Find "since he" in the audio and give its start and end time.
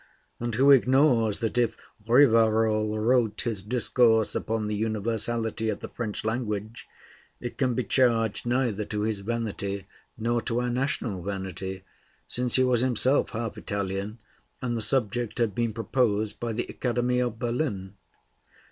12.27-12.63